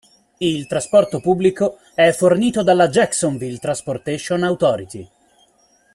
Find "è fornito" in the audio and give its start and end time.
1.93-2.63